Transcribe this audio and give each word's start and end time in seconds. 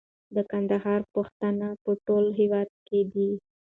د 0.35 0.37
کندهار 0.51 1.01
پښتانه 1.13 1.67
په 1.83 1.91
ټول 2.05 2.25
هيواد 2.39 2.69
کي 2.87 2.99
دي 3.11 3.29